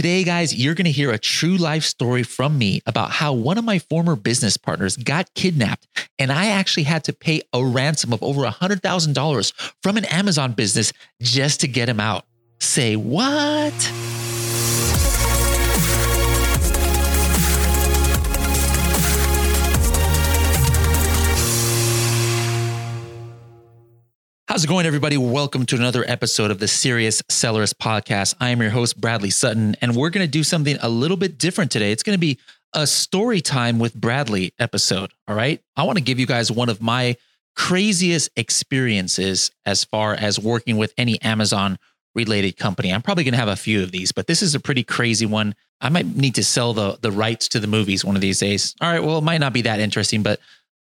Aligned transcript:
Today, 0.00 0.24
guys, 0.24 0.54
you're 0.54 0.74
going 0.74 0.86
to 0.86 0.90
hear 0.90 1.10
a 1.10 1.18
true 1.18 1.58
life 1.58 1.84
story 1.84 2.22
from 2.22 2.56
me 2.56 2.80
about 2.86 3.10
how 3.10 3.34
one 3.34 3.58
of 3.58 3.66
my 3.66 3.78
former 3.78 4.16
business 4.16 4.56
partners 4.56 4.96
got 4.96 5.34
kidnapped, 5.34 5.86
and 6.18 6.32
I 6.32 6.46
actually 6.46 6.84
had 6.84 7.04
to 7.04 7.12
pay 7.12 7.42
a 7.52 7.62
ransom 7.62 8.14
of 8.14 8.22
over 8.22 8.40
$100,000 8.40 9.72
from 9.82 9.98
an 9.98 10.06
Amazon 10.06 10.52
business 10.52 10.94
just 11.20 11.60
to 11.60 11.68
get 11.68 11.86
him 11.86 12.00
out. 12.00 12.24
Say 12.60 12.96
what? 12.96 13.74
How's 24.60 24.66
it 24.66 24.68
going, 24.68 24.84
everybody? 24.84 25.16
Welcome 25.16 25.64
to 25.64 25.76
another 25.76 26.04
episode 26.06 26.50
of 26.50 26.58
the 26.58 26.68
Serious 26.68 27.22
Sellers 27.30 27.72
Podcast. 27.72 28.34
I 28.40 28.50
am 28.50 28.60
your 28.60 28.68
host, 28.68 29.00
Bradley 29.00 29.30
Sutton, 29.30 29.74
and 29.80 29.96
we're 29.96 30.10
going 30.10 30.26
to 30.26 30.30
do 30.30 30.44
something 30.44 30.76
a 30.82 30.88
little 30.90 31.16
bit 31.16 31.38
different 31.38 31.70
today. 31.70 31.92
It's 31.92 32.02
going 32.02 32.14
to 32.14 32.20
be 32.20 32.38
a 32.74 32.86
story 32.86 33.40
time 33.40 33.78
with 33.78 33.94
Bradley 33.94 34.52
episode. 34.58 35.14
All 35.26 35.34
right. 35.34 35.62
I 35.76 35.84
want 35.84 35.96
to 35.96 36.04
give 36.04 36.20
you 36.20 36.26
guys 36.26 36.52
one 36.52 36.68
of 36.68 36.82
my 36.82 37.16
craziest 37.56 38.28
experiences 38.36 39.50
as 39.64 39.84
far 39.84 40.12
as 40.12 40.38
working 40.38 40.76
with 40.76 40.92
any 40.98 41.18
Amazon 41.22 41.78
related 42.14 42.58
company. 42.58 42.92
I'm 42.92 43.00
probably 43.00 43.24
going 43.24 43.32
to 43.32 43.40
have 43.40 43.48
a 43.48 43.56
few 43.56 43.82
of 43.82 43.92
these, 43.92 44.12
but 44.12 44.26
this 44.26 44.42
is 44.42 44.54
a 44.54 44.60
pretty 44.60 44.84
crazy 44.84 45.24
one. 45.24 45.54
I 45.80 45.88
might 45.88 46.04
need 46.04 46.34
to 46.34 46.44
sell 46.44 46.74
the, 46.74 46.98
the 47.00 47.10
rights 47.10 47.48
to 47.48 47.60
the 47.60 47.66
movies 47.66 48.04
one 48.04 48.14
of 48.14 48.20
these 48.20 48.40
days. 48.40 48.74
All 48.82 48.92
right. 48.92 49.02
Well, 49.02 49.16
it 49.16 49.24
might 49.24 49.40
not 49.40 49.54
be 49.54 49.62
that 49.62 49.80
interesting, 49.80 50.22
but 50.22 50.38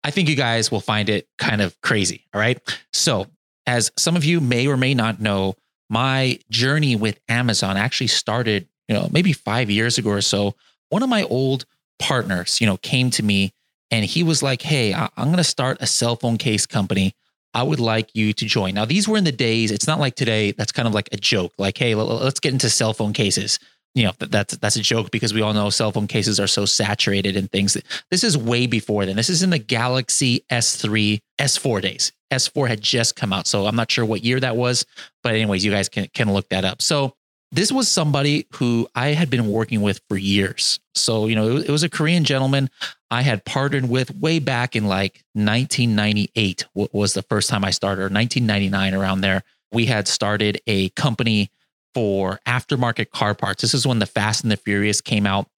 I 0.05 0.13
think 0.13 0.29
you 0.29 0.37
guys 0.37 0.71
will 0.71 0.81
find 0.81 1.09
it 1.09 1.27
kind 1.39 1.61
of 1.61 1.81
crazy. 1.81 2.25
All 2.33 2.41
right. 2.41 2.61
So 2.93 3.27
as 3.67 3.91
some 3.97 4.17
of 4.17 4.25
you 4.25 4.41
may 4.41 4.67
or 4.67 4.77
may 4.77 4.95
not 4.95 5.21
know, 5.21 5.55
my 5.89 6.39
journey 6.51 6.97
with 6.97 7.21
Amazon 7.29 7.77
actually 7.77 8.09
started, 8.09 8.69
you 8.89 8.95
know, 8.95 9.09
maybe 9.11 9.33
five 9.33 9.71
years 9.71 9.99
ago 9.99 10.11
or 10.11 10.21
so. 10.21 10.55
One 10.89 11.03
of 11.03 11.09
my 11.09 11.23
old 11.25 11.67
partners, 11.99 12.61
you 12.61 12.67
know, 12.67 12.77
came 12.79 13.11
to 13.11 13.23
me 13.23 13.53
and 13.91 14.05
he 14.05 14.23
was 14.23 14.43
like, 14.43 14.63
Hey, 14.63 14.95
I'm 14.95 15.27
going 15.27 15.37
to 15.37 15.45
start 15.45 15.79
a 15.81 15.87
cell 15.87 16.17
phone 16.17 16.39
case 16.39 16.67
company. 16.67 17.15
I 17.53 17.63
would 17.63 17.81
like 17.81 18.11
you 18.15 18.33
to 18.33 18.45
join. 18.47 18.75
Now, 18.75 18.85
these 18.85 19.07
were 19.07 19.17
in 19.17 19.25
the 19.25 19.33
days, 19.33 19.71
it's 19.71 19.87
not 19.87 20.01
like 20.01 20.17
today, 20.17 20.51
that's 20.51 20.73
kind 20.73 20.89
of 20.89 20.95
like 20.95 21.09
a 21.13 21.17
joke. 21.17 21.53
Like, 21.57 21.79
hey, 21.79 21.95
let's 21.95 22.41
get 22.41 22.53
into 22.53 22.69
cell 22.69 22.93
phone 22.93 23.13
cases 23.13 23.61
you 23.95 24.03
know 24.05 24.13
that's 24.19 24.57
that's 24.57 24.77
a 24.77 24.83
joke 24.83 25.11
because 25.11 25.33
we 25.33 25.41
all 25.41 25.55
know 25.55 25.71
cell 25.71 25.93
phone 25.93 26.07
cases 26.07 26.41
are 26.41 26.47
so 26.47 26.67
saturated 26.67 27.37
and 27.37 27.51
things. 27.51 27.77
This 28.11 28.25
is 28.25 28.37
way 28.37 28.67
before 28.67 29.07
then. 29.07 29.17
This 29.17 29.31
is 29.31 29.43
in 29.43 29.51
the 29.51 29.59
Galaxy 29.59 30.45
S3, 30.51 31.21
S4 31.39 31.83
days. 31.83 32.13
S4 32.35 32.69
had 32.69 32.81
just 32.81 33.17
come 33.17 33.33
out, 33.33 33.47
so 33.47 33.67
I'm 33.67 33.77
not 33.77 33.91
sure 33.91 34.05
what 34.05 34.25
year 34.25 34.41
that 34.41 34.57
was, 34.57 34.87
but 35.23 35.35
anyways, 35.35 35.65
you 35.65 35.71
guys 35.71 35.89
can 35.89 36.09
can 36.13 36.33
look 36.33 36.49
that 36.51 36.65
up. 36.65 36.83
So 36.83 37.15
this 37.53 37.71
was 37.71 37.89
somebody 37.89 38.47
who 38.55 38.89
I 38.95 39.09
had 39.09 39.31
been 39.31 39.49
working 39.49 39.81
with 39.81 40.01
for 40.09 40.17
years. 40.17 40.81
So 40.95 41.27
you 41.27 41.37
know, 41.37 41.57
it, 41.57 41.69
was 41.69 41.83
a 41.83 41.89
Korean 41.89 42.25
gentleman 42.25 42.69
I 43.11 43.23
had 43.23 43.45
partnered 43.45 43.89
with 43.89 44.15
way 44.17 44.41
back 44.41 44.75
in 44.75 44.87
like 44.87 45.23
1998 45.35 46.67
was 46.75 47.15
the 47.15 47.23
first 47.23 47.49
time 47.49 47.65
I 47.65 47.71
started, 47.71 48.01
or 48.01 48.11
1999 48.11 48.95
around 48.95 49.21
there. 49.21 49.45
We 49.73 49.87
had 49.87 50.09
started 50.09 50.61
a 50.67 50.89
company 50.91 51.51
for 51.95 52.41
aftermarket 52.47 53.11
car 53.11 53.35
parts. 53.35 53.63
This 53.63 53.73
is 53.73 53.87
when 53.87 54.01
the 54.01 54.07
Fast 54.07 54.43
and 54.43 54.51
the 54.51 54.57
Furious 54.57 55.01
came 55.01 55.27
out, 55.27 55.49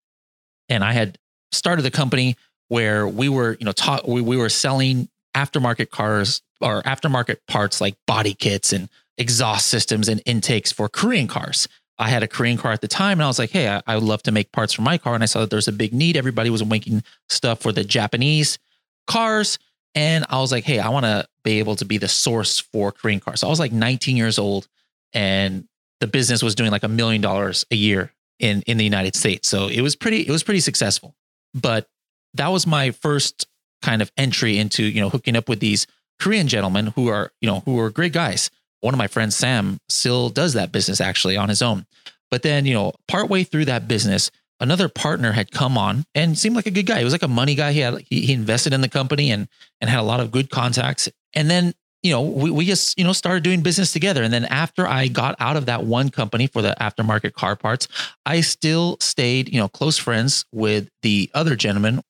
and 0.69 0.85
I 0.85 0.93
had 0.93 1.19
started 1.51 1.83
the 1.83 1.91
company 1.91 2.37
where 2.69 3.09
we 3.09 3.29
were, 3.29 3.57
you 3.59 3.65
know, 3.65 3.73
taught 3.73 4.07
we, 4.07 4.21
we 4.21 4.37
were 4.37 4.49
selling 4.49 5.09
aftermarket 5.37 5.91
cars 5.91 6.42
or 6.61 6.83
aftermarket 6.83 7.37
parts 7.47 7.81
like 7.81 7.97
body 8.06 8.34
kits 8.34 8.73
and 8.73 8.89
exhaust 9.19 9.67
systems 9.67 10.09
and 10.09 10.23
intakes 10.25 10.73
for 10.73 10.89
Korean 10.89 11.29
cars. 11.29 11.69
I 11.98 12.09
had 12.09 12.23
a 12.23 12.29
Korean 12.29 12.59
car 12.59 12.73
at 12.73 12.81
the 12.81 12.89
time, 12.89 13.19
and 13.19 13.23
I 13.23 13.27
was 13.27 13.39
like, 13.39 13.51
"Hey, 13.51 13.69
I, 13.69 13.83
I 13.87 13.95
would 13.95 14.05
love 14.05 14.23
to 14.25 14.33
make 14.33 14.53
parts 14.53 14.73
for 14.73 14.83
my 14.83 14.98
car." 14.98 15.14
And 15.14 15.23
I 15.23 15.27
saw 15.27 15.41
that 15.41 15.51
there's 15.51 15.69
a 15.69 15.73
big 15.73 15.95
need. 15.95 16.17
Everybody 16.17 16.51
was 16.51 16.64
making 16.64 17.03
stuff 17.29 17.61
for 17.61 17.73
the 17.73 17.84
Japanese 17.84 18.59
cars, 19.07 19.59
and 19.95 20.27
I 20.29 20.41
was 20.41 20.53
like, 20.53 20.64
"Hey, 20.64 20.79
I 20.79 20.89
want 20.91 21.07
to 21.07 21.27
be 21.42 21.58
able 21.58 21.77
to 21.77 21.85
be 21.85 21.97
the 21.97 22.08
source 22.08 22.58
for 22.58 22.92
Korean 22.92 23.20
cars." 23.20 23.41
So 23.41 23.47
I 23.47 23.51
was 23.51 23.61
like 23.61 23.73
19 23.73 24.17
years 24.17 24.39
old, 24.39 24.68
and 25.14 25.67
the 26.01 26.07
business 26.07 26.42
was 26.42 26.55
doing 26.55 26.70
like 26.70 26.83
a 26.83 26.89
million 26.89 27.23
dollars 27.23 27.64
a 27.70 27.77
year 27.77 28.13
in 28.39 28.63
in 28.67 28.77
the 28.77 28.85
United 28.85 29.17
States. 29.17 29.48
So 29.48 29.68
it 29.68 29.80
was 29.80 29.97
pretty 29.97 30.20
it 30.20 30.30
was 30.30 30.42
pretty 30.42 30.61
successful. 30.61 31.14
But 31.55 31.89
that 32.35 32.48
was 32.48 32.67
my 32.67 32.91
first 32.91 33.47
kind 33.83 34.03
of 34.03 34.11
entry 34.17 34.59
into, 34.59 34.85
you 34.85 35.01
know, 35.01 35.09
hooking 35.09 35.37
up 35.37 35.48
with 35.48 35.61
these 35.61 35.87
Korean 36.20 36.48
gentlemen 36.48 36.89
who 36.89 37.09
are, 37.09 37.33
you 37.41 37.48
know, 37.48 37.61
who 37.61 37.79
are 37.79 37.91
great 37.91 38.13
guys. 38.13 38.51
One 38.81 38.95
of 38.95 38.98
my 38.98 39.07
friends, 39.07 39.37
Sam, 39.37 39.79
still 39.89 40.29
does 40.29 40.55
that 40.55 40.73
business 40.73 41.01
actually 41.01 41.37
on 41.37 41.48
his 41.48 41.63
own. 41.63 41.86
But 42.31 42.42
then, 42.42 42.67
you 42.67 42.75
know, 42.75 42.92
partway 43.09 43.45
through 43.45 43.67
that 43.67 43.89
business, 43.89 44.31
another 44.61 44.89
partner 44.89 45.33
had 45.33 45.51
come 45.51 45.79
on 45.79 46.05
and 46.15 46.39
seemed 46.39 46.57
like 46.57 46.67
a 46.67 46.70
good 46.70 46.86
guy. 46.86 46.98
He 46.98 47.05
was 47.05 47.13
like 47.13 47.23
a 47.23 47.29
money 47.29 47.55
guy. 47.55 47.73
He 47.73 47.81
had 47.81 48.03
he, 48.09 48.27
he 48.27 48.33
invested 48.33 48.73
in 48.73 48.81
the 48.81 48.89
company 48.89 49.31
and 49.31 49.48
and 49.81 49.91
had 49.91 50.01
a 50.01 50.03
lot 50.03 50.20
of 50.20 50.31
good 50.31 50.51
contacts. 50.51 51.09
And 51.35 51.51
then 51.51 51.75
you 52.03 52.13
know, 52.13 52.23
we, 52.23 52.53
we 52.53 52.65
just, 52.65 52.97
you 52.97 53.05
know, 53.05 53.13
started 53.13 53.42
doing 53.42 53.63
business 53.63 53.92
together. 53.92 54.23
And 54.23 54.33
then 54.33 54.45
after 54.45 54.86
I 54.86 55.09
got 55.09 55.35
out 55.41 55.57
of 55.57 55.67
that 55.67 55.85
one 55.85 56.11
company 56.11 56.47
for 56.47 56.63
the 56.63 56.77
aftermarket 56.81 57.33
car 57.33 57.57
parts, 57.57 57.89
I 58.25 58.42
still 58.42 58.97
stayed, 59.01 59.53
you 59.53 59.59
know, 59.59 59.67
close 59.67 59.98
friends 59.98 60.45
with 60.53 60.89
the 61.03 61.29
other 61.35 61.57
gentleman. 61.57 62.03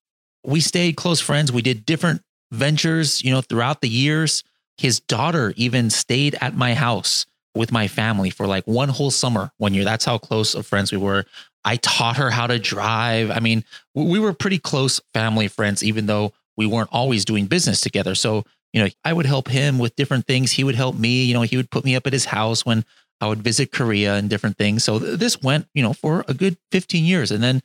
We 0.46 0.60
stayed 0.60 0.96
close 0.96 1.20
friends. 1.20 1.52
We 1.52 1.62
did 1.62 1.84
different 1.84 2.22
ventures, 2.52 3.22
you 3.24 3.30
know, 3.32 3.40
throughout 3.40 3.80
the 3.80 3.88
years. 3.88 4.44
His 4.78 5.00
daughter 5.00 5.52
even 5.56 5.90
stayed 5.90 6.36
at 6.40 6.54
my 6.54 6.74
house 6.74 7.26
with 7.54 7.72
my 7.72 7.88
family 7.88 8.30
for 8.30 8.46
like 8.46 8.66
one 8.66 8.88
whole 8.88 9.10
summer 9.10 9.50
one 9.58 9.74
year. 9.74 9.84
That's 9.84 10.04
how 10.04 10.18
close 10.18 10.54
of 10.54 10.66
friends 10.66 10.92
we 10.92 10.98
were. 10.98 11.24
I 11.64 11.76
taught 11.76 12.18
her 12.18 12.30
how 12.30 12.46
to 12.46 12.58
drive. 12.58 13.30
I 13.30 13.40
mean, 13.40 13.64
we 13.94 14.18
were 14.18 14.32
pretty 14.32 14.58
close 14.58 15.00
family 15.12 15.48
friends, 15.48 15.82
even 15.82 16.06
though 16.06 16.32
we 16.56 16.66
weren't 16.66 16.90
always 16.92 17.24
doing 17.24 17.46
business 17.46 17.80
together. 17.80 18.14
So 18.14 18.44
you 18.76 18.82
know, 18.82 18.90
I 19.06 19.14
would 19.14 19.24
help 19.24 19.48
him 19.48 19.78
with 19.78 19.96
different 19.96 20.26
things. 20.26 20.52
He 20.52 20.62
would 20.62 20.74
help 20.74 20.96
me. 20.96 21.24
You 21.24 21.32
know, 21.32 21.42
he 21.42 21.56
would 21.56 21.70
put 21.70 21.84
me 21.84 21.96
up 21.96 22.06
at 22.06 22.12
his 22.12 22.26
house 22.26 22.66
when 22.66 22.84
I 23.22 23.26
would 23.26 23.42
visit 23.42 23.72
Korea 23.72 24.16
and 24.16 24.28
different 24.28 24.58
things. 24.58 24.84
So 24.84 24.98
th- 24.98 25.18
this 25.18 25.40
went, 25.40 25.66
you 25.72 25.82
know, 25.82 25.94
for 25.94 26.26
a 26.28 26.34
good 26.34 26.58
15 26.72 27.02
years. 27.02 27.30
And 27.30 27.42
then 27.42 27.62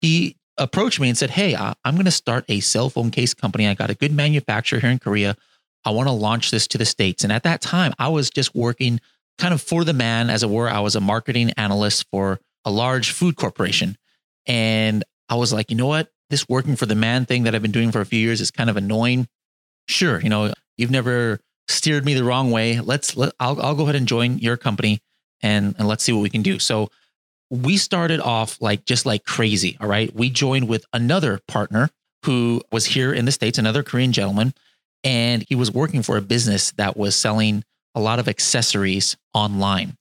he 0.00 0.36
approached 0.58 1.00
me 1.00 1.08
and 1.08 1.18
said, 1.18 1.30
Hey, 1.30 1.54
I- 1.56 1.74
I'm 1.84 1.94
going 1.94 2.04
to 2.04 2.10
start 2.10 2.44
a 2.48 2.60
cell 2.60 2.90
phone 2.90 3.10
case 3.10 3.34
company. 3.34 3.66
I 3.66 3.74
got 3.74 3.90
a 3.90 3.94
good 3.94 4.12
manufacturer 4.12 4.80
here 4.80 4.90
in 4.90 4.98
Korea. 4.98 5.36
I 5.84 5.90
want 5.90 6.08
to 6.08 6.12
launch 6.12 6.50
this 6.50 6.66
to 6.68 6.78
the 6.78 6.86
States. 6.86 7.24
And 7.24 7.32
at 7.32 7.42
that 7.42 7.60
time, 7.60 7.92
I 7.98 8.08
was 8.08 8.30
just 8.30 8.54
working 8.54 9.00
kind 9.38 9.52
of 9.52 9.60
for 9.60 9.84
the 9.84 9.92
man, 9.92 10.30
as 10.30 10.42
it 10.42 10.50
were. 10.50 10.68
I 10.68 10.80
was 10.80 10.96
a 10.96 11.00
marketing 11.00 11.50
analyst 11.56 12.06
for 12.10 12.40
a 12.64 12.70
large 12.70 13.10
food 13.10 13.36
corporation. 13.36 13.96
And 14.46 15.04
I 15.28 15.34
was 15.34 15.52
like, 15.52 15.70
you 15.70 15.76
know 15.76 15.86
what? 15.86 16.10
This 16.30 16.48
working 16.48 16.76
for 16.76 16.86
the 16.86 16.94
man 16.94 17.26
thing 17.26 17.42
that 17.42 17.54
I've 17.54 17.62
been 17.62 17.70
doing 17.70 17.92
for 17.92 18.00
a 18.00 18.06
few 18.06 18.18
years 18.18 18.40
is 18.40 18.50
kind 18.50 18.70
of 18.70 18.76
annoying 18.76 19.28
sure, 19.88 20.20
you 20.20 20.28
know, 20.28 20.52
you've 20.76 20.90
never 20.90 21.40
steered 21.68 22.04
me 22.04 22.14
the 22.14 22.24
wrong 22.24 22.50
way. 22.50 22.80
Let's 22.80 23.16
let 23.16 23.32
I'll 23.40 23.60
I'll 23.60 23.74
go 23.74 23.84
ahead 23.84 23.96
and 23.96 24.08
join 24.08 24.38
your 24.38 24.56
company 24.56 25.00
and 25.42 25.74
and 25.78 25.88
let's 25.88 26.04
see 26.04 26.12
what 26.12 26.22
we 26.22 26.30
can 26.30 26.42
do. 26.42 26.58
So 26.58 26.90
we 27.54 27.76
started 27.76 28.20
off 28.20 28.60
like 28.60 28.84
just 28.84 29.06
like 29.06 29.24
crazy. 29.24 29.76
All 29.80 29.88
right. 29.88 30.14
We 30.14 30.30
joined 30.30 30.68
with 30.68 30.84
another 30.92 31.40
partner 31.46 31.90
who 32.24 32.62
was 32.72 32.86
here 32.86 33.12
in 33.12 33.26
the 33.26 33.32
States, 33.32 33.58
another 33.58 33.82
Korean 33.82 34.12
gentleman, 34.12 34.54
and 35.04 35.44
he 35.48 35.54
was 35.54 35.70
working 35.70 36.02
for 36.02 36.16
a 36.16 36.22
business 36.22 36.72
that 36.72 36.96
was 36.96 37.14
selling 37.14 37.64
a 37.94 38.00
lot 38.00 38.18
of 38.18 38.28
accessories 38.28 39.16
online. 39.34 39.96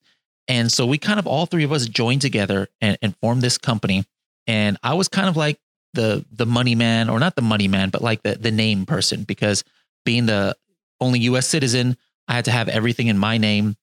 And 0.48 0.72
so 0.72 0.86
we 0.86 0.98
kind 0.98 1.20
of 1.20 1.28
all 1.28 1.46
three 1.46 1.64
of 1.64 1.72
us 1.72 1.86
joined 1.88 2.22
together 2.22 2.68
and, 2.82 2.98
and 3.02 3.16
formed 3.18 3.42
this 3.42 3.58
company. 3.58 4.06
And 4.48 4.78
I 4.84 4.96
was 4.96 5.08
kind 5.08 5.30
of 5.30 5.38
like 5.38 5.60
the 5.94 6.26
the 6.32 6.46
money 6.46 6.76
man 6.76 7.10
or 7.10 7.20
not 7.20 7.36
the 7.36 7.42
money 7.42 7.68
man 7.68 7.90
but 7.90 8.02
like 8.02 8.24
the 8.24 8.34
the 8.34 8.50
name 8.50 8.86
person 8.86 9.24
because 9.24 9.64
being 10.06 10.26
the 10.26 10.56
only 11.00 11.20
US 11.20 11.48
citizen 11.48 11.98
I 12.28 12.34
had 12.34 12.46
to 12.46 12.52
have 12.52 12.68
everything 12.68 13.08
in 13.08 13.18
my 13.18 13.38
name 13.38 13.76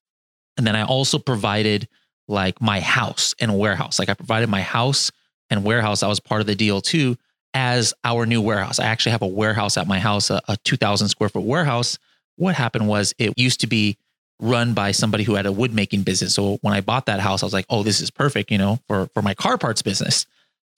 and 0.57 0.67
then 0.67 0.75
I 0.75 0.83
also 0.83 1.19
provided 1.19 1.89
like 2.31 2.61
my 2.61 2.81
house 2.81 3.35
and 3.41 3.59
warehouse. 3.59 3.99
Like 3.99 4.09
I 4.09 4.15
provided 4.15 4.49
my 4.49 4.63
house 4.63 5.11
and 5.51 5.65
warehouse. 5.65 6.03
I 6.03 6.09
was 6.09 6.21
part 6.21 6.41
of 6.41 6.47
the 6.47 6.55
deal 6.55 6.81
too 6.81 7.17
as 7.53 7.93
our 8.05 8.27
new 8.27 8.41
warehouse. 8.41 8.79
I 8.79 8.87
actually 8.87 9.13
have 9.13 9.23
a 9.23 9.27
warehouse 9.27 9.77
at 9.77 9.87
my 9.87 9.99
house 9.99 10.31
a, 10.31 10.41
a 10.49 10.57
2000 10.59 11.09
square 11.09 11.29
foot 11.29 11.43
warehouse. 11.43 11.99
What 12.37 12.55
happened 12.55 12.89
was 12.89 13.15
it 13.19 13.37
used 13.37 13.61
to 13.61 13.67
be 13.67 13.99
run 14.41 14.73
by 14.73 14.93
somebody 14.93 15.25
who 15.25 15.35
had 15.35 15.47
a 15.47 15.53
wood 15.53 15.75
making 15.75 16.03
business. 16.03 16.35
So 16.35 16.59
when 16.63 16.73
I 16.73 16.81
bought 16.81 17.07
that 17.07 17.21
house 17.21 17.43
I 17.43 17.47
was 17.47 17.53
like 17.53 17.67
oh 17.69 17.83
this 17.83 18.01
is 18.01 18.11
perfect 18.11 18.51
you 18.51 18.59
know 18.59 18.79
for 18.87 19.07
for 19.13 19.23
my 19.23 19.35
car 19.35 19.59
parts 19.59 19.83
business. 19.83 20.27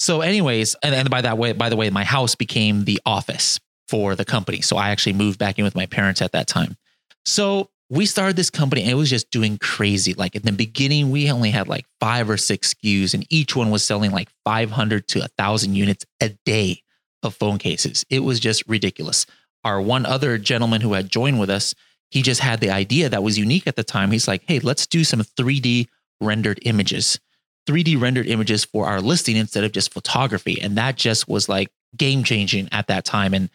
So, 0.03 0.21
anyways, 0.21 0.75
and, 0.83 0.97
and 0.97 1.09
by 1.09 1.21
that 1.21 1.39
way, 1.39 1.53
by 1.53 1.69
the 1.69 1.77
way, 1.77 1.89
my 1.89 2.03
house 2.03 2.35
became 2.35 2.87
the 2.87 3.01
office 3.07 3.61
for 3.87 4.17
the 4.17 4.25
company. 4.25 4.61
So 4.61 4.77
I 4.77 4.91
actually 4.91 5.13
moved 5.13 5.39
back 5.39 5.61
in 5.61 5.65
with 5.65 5.77
my 5.77 5.87
parents 5.87 6.21
at 6.21 6.33
that 6.33 6.49
time. 6.49 6.77
So 7.25 7.71
we 7.93 8.07
started 8.07 8.37
this 8.37 8.49
company 8.49 8.81
and 8.81 8.91
it 8.91 8.95
was 8.95 9.11
just 9.11 9.31
doing 9.31 9.59
crazy. 9.59 10.15
Like 10.15 10.35
in 10.35 10.41
the 10.43 10.53
beginning, 10.53 11.11
we 11.11 11.31
only 11.31 11.51
had 11.51 11.69
like 11.69 11.85
five 12.01 12.31
or 12.31 12.39
six 12.39 12.73
SKUs, 12.73 13.13
and 13.13 13.27
each 13.29 13.55
one 13.55 13.71
was 13.71 13.85
selling 13.85 14.13
like 14.13 14.31
500 14.47 15.07
to 15.09 15.19
1,000 15.21 15.75
units 15.75 16.07
a 16.19 16.31
day 16.47 16.83
of 17.23 17.35
phone 17.35 17.59
cases. 17.59 18.07
It 18.09 18.21
was 18.21 18.41
just 18.41 18.67
ridiculous. 18.67 19.27
Our 19.63 19.79
one 19.79 20.07
other 20.07 20.39
gentleman 20.39 20.81
who 20.81 20.95
had 20.95 21.11
joined 21.11 21.39
with 21.39 21.51
us, 21.51 21.75
he 22.11 22.23
just 22.23 22.41
had 22.41 22.61
the 22.61 22.71
idea 22.71 23.11
that 23.11 23.23
was 23.23 23.39
unique 23.39 23.67
at 23.67 23.77
the 23.77 23.85
time. 23.85 24.11
He's 24.11 24.27
like, 24.27 24.43
hey, 24.49 24.59
let's 24.61 24.87
do 24.87 25.05
some 25.05 25.21
3D 25.21 25.89
rendered 26.19 26.61
images 26.63 27.21
3D 27.69 28.01
rendered 28.01 28.27
images 28.27 28.65
for 28.65 28.87
our 28.87 29.01
listing 29.01 29.37
instead 29.37 29.65
of 29.65 29.73
just 29.73 29.93
photography. 29.93 30.61
And 30.61 30.77
that 30.77 30.97
just 30.97 31.29
was 31.29 31.49
like 31.49 31.69
game 31.97 32.25
changing 32.25 32.69
at 32.73 32.89
that 32.89 33.05
time. 33.05 33.35
And 33.35 33.51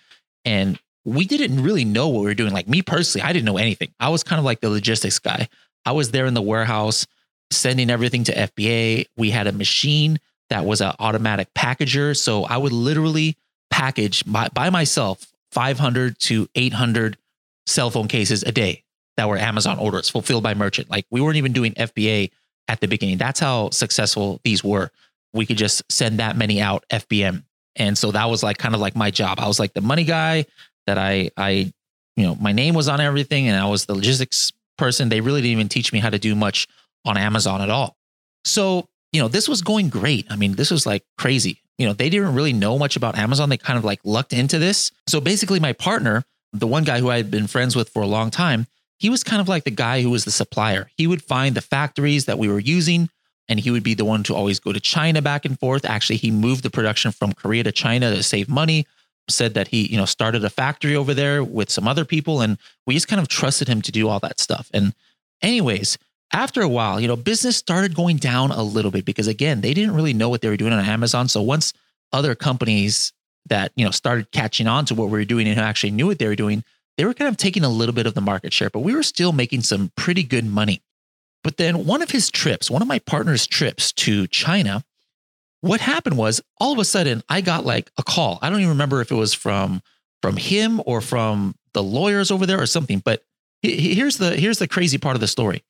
and 0.45 0.79
we 1.07 1.23
didn't 1.23 1.63
really 1.63 1.85
know 1.85 2.09
what 2.09 2.19
we 2.19 2.25
were 2.25 2.33
doing. 2.33 2.51
Like 2.51 2.67
me 2.67 2.81
personally, 2.81 3.25
I 3.25 3.31
didn't 3.31 3.45
know 3.45 3.57
anything. 3.57 3.93
I 3.97 4.09
was 4.09 4.23
kind 4.23 4.39
of 4.39 4.45
like 4.45 4.59
the 4.59 4.69
logistics 4.69 5.19
guy. 5.19 5.47
I 5.85 5.93
was 5.93 6.11
there 6.11 6.25
in 6.25 6.33
the 6.33 6.41
warehouse 6.41 7.07
sending 7.49 7.89
everything 7.89 8.25
to 8.25 8.33
FBA. 8.33 9.05
We 9.15 9.29
had 9.29 9.47
a 9.47 9.53
machine 9.53 10.19
that 10.49 10.65
was 10.65 10.81
an 10.81 10.91
automatic 10.99 11.53
packager. 11.53 12.15
So 12.15 12.43
I 12.43 12.57
would 12.57 12.73
literally 12.73 13.37
package 13.69 14.25
by, 14.25 14.49
by 14.49 14.69
myself 14.69 15.25
500 15.53 16.19
to 16.19 16.49
800 16.55 17.17
cell 17.67 17.89
phone 17.89 18.09
cases 18.09 18.43
a 18.43 18.51
day 18.51 18.83
that 19.15 19.29
were 19.29 19.37
Amazon 19.37 19.79
orders 19.79 20.09
fulfilled 20.09 20.43
by 20.43 20.55
merchant. 20.55 20.89
Like 20.89 21.05
we 21.09 21.21
weren't 21.21 21.37
even 21.37 21.53
doing 21.53 21.71
FBA 21.75 22.31
at 22.67 22.81
the 22.81 22.87
beginning. 22.89 23.17
That's 23.17 23.39
how 23.39 23.69
successful 23.69 24.41
these 24.43 24.61
were. 24.61 24.91
We 25.31 25.45
could 25.45 25.57
just 25.57 25.89
send 25.89 26.19
that 26.19 26.35
many 26.35 26.59
out 26.59 26.83
FBM. 26.91 27.43
And 27.77 27.97
so 27.97 28.11
that 28.11 28.25
was 28.25 28.43
like 28.43 28.57
kind 28.57 28.75
of 28.75 28.81
like 28.81 28.95
my 28.95 29.09
job. 29.09 29.39
I 29.39 29.47
was 29.47 29.57
like 29.57 29.73
the 29.73 29.81
money 29.81 30.03
guy 30.03 30.45
that 30.87 30.97
I 30.97 31.29
I 31.37 31.71
you 32.15 32.23
know, 32.23 32.35
my 32.35 32.51
name 32.51 32.73
was 32.73 32.89
on 32.89 32.99
everything 32.99 33.47
and 33.47 33.55
I 33.55 33.67
was 33.67 33.85
the 33.85 33.93
logistics 33.93 34.51
person. 34.77 35.09
They 35.09 35.21
really 35.21 35.41
didn't 35.41 35.51
even 35.51 35.69
teach 35.69 35.93
me 35.93 35.99
how 35.99 36.09
to 36.09 36.17
do 36.17 36.35
much 36.35 36.67
on 37.05 37.15
Amazon 37.15 37.61
at 37.61 37.69
all. 37.69 37.95
So, 38.43 38.87
you 39.11 39.21
know, 39.21 39.27
this 39.27 39.47
was 39.47 39.61
going 39.61 39.89
great. 39.89 40.25
I 40.29 40.35
mean, 40.35 40.53
this 40.53 40.71
was 40.71 40.85
like 40.85 41.03
crazy. 41.17 41.61
You 41.77 41.85
know, 41.85 41.93
they 41.93 42.09
didn't 42.09 42.33
really 42.33 42.53
know 42.53 42.79
much 42.79 42.95
about 42.95 43.17
Amazon. 43.17 43.49
They 43.49 43.57
kind 43.57 43.77
of 43.77 43.85
like 43.85 43.99
lucked 44.03 44.33
into 44.33 44.57
this. 44.57 44.91
So 45.05 45.21
basically, 45.21 45.59
my 45.59 45.73
partner, 45.73 46.23
the 46.53 46.65
one 46.65 46.83
guy 46.83 46.99
who 46.99 47.11
I 47.11 47.17
had 47.17 47.29
been 47.29 47.45
friends 47.45 47.75
with 47.75 47.89
for 47.89 48.01
a 48.01 48.07
long 48.07 48.31
time, 48.31 48.65
he 48.97 49.11
was 49.11 49.23
kind 49.23 49.39
of 49.39 49.47
like 49.47 49.63
the 49.63 49.71
guy 49.71 50.01
who 50.01 50.09
was 50.09 50.25
the 50.25 50.31
supplier. 50.31 50.89
He 50.97 51.05
would 51.05 51.21
find 51.21 51.55
the 51.55 51.61
factories 51.61 52.25
that 52.25 52.39
we 52.39 52.47
were 52.47 52.59
using 52.59 53.09
and 53.47 53.59
he 53.59 53.71
would 53.71 53.83
be 53.83 53.93
the 53.93 54.05
one 54.05 54.23
to 54.23 54.35
always 54.35 54.59
go 54.59 54.73
to 54.73 54.79
China 54.79 55.21
back 55.21 55.45
and 55.45 55.57
forth. 55.59 55.85
Actually, 55.85 56.17
he 56.17 56.31
moved 56.31 56.63
the 56.63 56.69
production 56.69 57.11
from 57.11 57.33
Korea 57.33 57.63
to 57.63 57.71
China 57.71 58.13
to 58.13 58.23
save 58.23 58.49
money. 58.49 58.87
Said 59.29 59.53
that 59.55 59.69
he, 59.69 59.87
you 59.87 59.97
know, 59.97 60.05
started 60.05 60.43
a 60.45 60.49
factory 60.49 60.95
over 60.95 61.13
there 61.13 61.43
with 61.43 61.69
some 61.69 61.87
other 61.87 62.05
people, 62.05 62.41
and 62.41 62.57
we 62.85 62.93
just 62.93 63.07
kind 63.07 63.19
of 63.19 63.27
trusted 63.27 63.67
him 63.67 63.81
to 63.81 63.91
do 63.91 64.07
all 64.07 64.19
that 64.21 64.39
stuff. 64.39 64.69
And, 64.73 64.93
anyways, 65.41 65.97
after 66.31 66.61
a 66.61 66.67
while, 66.67 66.99
you 66.99 67.07
know, 67.07 67.15
business 67.15 67.57
started 67.57 67.95
going 67.95 68.17
down 68.17 68.51
a 68.51 68.63
little 68.63 68.91
bit 68.91 69.05
because 69.05 69.27
again, 69.27 69.61
they 69.61 69.73
didn't 69.73 69.95
really 69.95 70.13
know 70.13 70.29
what 70.29 70.41
they 70.41 70.49
were 70.49 70.57
doing 70.57 70.73
on 70.73 70.83
Amazon. 70.83 71.27
So 71.27 71.41
once 71.41 71.73
other 72.11 72.35
companies 72.35 73.13
that 73.47 73.71
you 73.75 73.85
know 73.85 73.91
started 73.91 74.31
catching 74.31 74.67
on 74.67 74.85
to 74.85 74.95
what 74.95 75.05
we 75.05 75.17
were 75.17 75.25
doing 75.25 75.47
and 75.47 75.59
actually 75.59 75.91
knew 75.91 76.07
what 76.07 76.19
they 76.19 76.27
were 76.27 76.35
doing, 76.35 76.63
they 76.97 77.05
were 77.05 77.13
kind 77.13 77.29
of 77.29 77.37
taking 77.37 77.63
a 77.63 77.69
little 77.69 77.93
bit 77.93 78.05
of 78.05 78.13
the 78.13 78.21
market 78.21 78.53
share, 78.53 78.69
but 78.69 78.79
we 78.79 78.93
were 78.93 79.03
still 79.03 79.31
making 79.31 79.61
some 79.61 79.91
pretty 79.95 80.23
good 80.23 80.45
money. 80.45 80.81
But 81.43 81.57
then 81.57 81.85
one 81.85 82.01
of 82.01 82.11
his 82.11 82.29
trips, 82.29 82.69
one 82.69 82.81
of 82.81 82.87
my 82.87 82.99
partner's 82.99 83.47
trips 83.47 83.91
to 83.93 84.27
China, 84.27 84.83
what 85.67 85.81
happened 85.81 86.17
was 86.17 86.41
all 86.59 86.73
of 86.73 86.79
a 86.79 86.85
sudden 86.85 87.23
I 87.29 87.41
got 87.41 87.65
like 87.65 87.91
a 87.97 88.03
call. 88.03 88.39
I 88.41 88.49
don't 88.49 88.59
even 88.59 88.69
remember 88.69 89.01
if 89.01 89.11
it 89.11 89.15
was 89.15 89.33
from 89.33 89.81
from 90.21 90.37
him 90.37 90.81
or 90.85 91.01
from 91.01 91.55
the 91.73 91.83
lawyers 91.83 92.31
over 92.31 92.45
there 92.45 92.61
or 92.61 92.65
something, 92.65 92.99
but 92.99 93.23
here's 93.61 94.17
the 94.17 94.35
here's 94.35 94.59
the 94.59 94.67
crazy 94.67 94.97
part 94.97 95.15
of 95.15 95.21
the 95.21 95.27
story. 95.27 95.63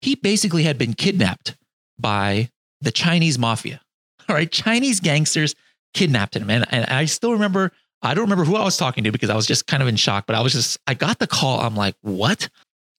He 0.00 0.14
basically 0.14 0.64
had 0.64 0.78
been 0.78 0.94
kidnapped 0.94 1.56
by 1.98 2.50
the 2.80 2.92
Chinese 2.92 3.38
mafia. 3.38 3.80
All 4.28 4.36
right, 4.36 4.50
Chinese 4.50 5.00
gangsters 5.00 5.54
kidnapped 5.94 6.36
him. 6.36 6.50
And, 6.50 6.66
and 6.70 6.84
I 6.86 7.06
still 7.06 7.32
remember 7.32 7.72
I 8.02 8.14
don't 8.14 8.24
remember 8.24 8.44
who 8.44 8.56
I 8.56 8.64
was 8.64 8.76
talking 8.76 9.04
to 9.04 9.12
because 9.12 9.30
I 9.30 9.36
was 9.36 9.46
just 9.46 9.66
kind 9.66 9.82
of 9.82 9.88
in 9.88 9.96
shock, 9.96 10.26
but 10.26 10.36
I 10.36 10.40
was 10.40 10.52
just, 10.52 10.78
I 10.86 10.94
got 10.94 11.18
the 11.18 11.26
call. 11.26 11.60
I'm 11.60 11.74
like, 11.74 11.96
what? 12.02 12.48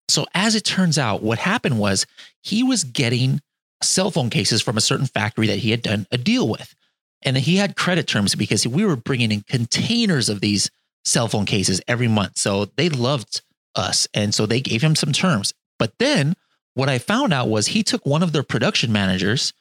So, 0.10 0.26
as 0.34 0.56
it 0.56 0.66
turns 0.66 0.98
out, 0.98 1.22
what 1.22 1.40
happened 1.40 1.80
was 1.80 2.06
he 2.42 2.64
was 2.64 2.84
getting 2.84 3.42
cell 3.82 4.12
phone 4.12 4.30
cases 4.30 4.62
from 4.62 4.78
a 4.78 4.82
certain 4.82 5.06
factory 5.06 5.48
that 5.48 5.60
he 5.60 5.72
had 5.72 5.82
done 5.82 6.08
a 6.12 6.18
deal 6.18 6.48
with. 6.48 6.76
And 7.22 7.38
he 7.38 7.58
had 7.58 7.76
credit 7.76 8.08
terms 8.08 8.36
because 8.36 8.66
we 8.66 8.86
were 8.86 8.96
bringing 8.96 9.32
in 9.32 9.42
containers 9.42 10.30
of 10.30 10.42
these 10.42 10.70
cell 11.04 11.28
phone 11.28 11.46
cases 11.46 11.82
every 11.88 12.08
month. 12.08 12.38
So 12.38 12.66
they 12.66 12.90
loved 12.90 13.42
us. 13.76 14.08
And 14.14 14.34
so 14.34 14.46
they 14.46 14.62
gave 14.62 14.82
him 14.82 14.96
some 14.96 15.12
terms. 15.12 15.54
But 15.78 15.94
then 16.00 16.36
what 16.74 16.90
I 16.90 16.98
found 16.98 17.34
out 17.34 17.50
was 17.50 17.68
he 17.68 17.84
took 17.84 18.06
one 18.06 18.24
of 18.24 18.32
their 18.32 18.44
production 18.44 18.92
managers 18.92 19.54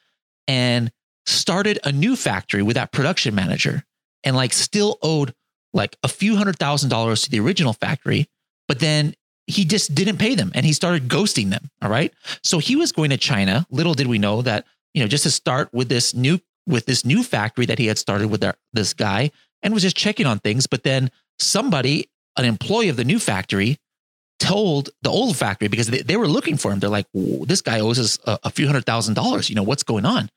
and 0.47 0.91
started 1.25 1.79
a 1.83 1.91
new 1.91 2.15
factory 2.15 2.61
with 2.63 2.75
that 2.75 2.91
production 2.91 3.35
manager 3.35 3.83
and 4.23 4.35
like 4.35 4.53
still 4.53 4.97
owed 5.01 5.33
like 5.73 5.95
a 6.03 6.07
few 6.07 6.35
hundred 6.35 6.57
thousand 6.57 6.89
dollars 6.89 7.23
to 7.23 7.29
the 7.29 7.39
original 7.39 7.73
factory, 7.73 8.27
but 8.67 8.79
then 8.79 9.13
he 9.49 9.65
just 9.65 9.95
didn't 9.95 10.17
pay 10.17 10.35
them 10.35 10.51
and 10.53 10.65
he 10.65 10.73
started 10.73 11.07
ghosting 11.07 11.49
them. 11.49 11.69
All 11.81 11.89
right. 11.89 12.13
So 12.43 12.59
he 12.59 12.75
was 12.75 12.91
going 12.91 13.09
to 13.09 13.17
China. 13.17 13.65
Little 13.71 13.93
did 13.93 14.07
we 14.07 14.19
know 14.19 14.41
that, 14.43 14.65
you 14.93 15.01
know, 15.01 15.07
just 15.07 15.23
to 15.23 15.31
start 15.31 15.69
with 15.73 15.89
this 15.89 16.13
new 16.13 16.39
with 16.67 16.85
this 16.85 17.03
new 17.03 17.23
factory 17.23 17.65
that 17.65 17.79
he 17.79 17.87
had 17.87 17.97
started 17.97 18.29
with 18.29 18.43
this 18.73 18.93
guy 18.93 19.31
and 19.63 19.73
was 19.73 19.81
just 19.81 19.97
checking 19.97 20.27
on 20.27 20.37
things. 20.39 20.67
But 20.67 20.83
then 20.83 21.09
somebody, 21.39 22.09
an 22.37 22.45
employee 22.45 22.89
of 22.89 22.95
the 22.95 23.03
new 23.03 23.17
factory, 23.17 23.79
told 24.39 24.91
the 25.01 25.09
old 25.09 25.35
factory 25.35 25.67
because 25.67 25.87
they, 25.87 26.03
they 26.03 26.15
were 26.15 26.27
looking 26.27 26.57
for 26.57 26.71
him. 26.71 26.79
They're 26.79 26.89
like, 26.89 27.07
this 27.13 27.61
guy 27.61 27.79
owes 27.79 27.97
us 27.97 28.19
a, 28.25 28.39
a 28.43 28.49
few 28.51 28.67
hundred 28.67 28.85
thousand 28.85 29.15
dollars. 29.15 29.49
You 29.49 29.55
know, 29.55 29.63
what's 29.63 29.83
going 29.83 30.05
on? 30.05 30.29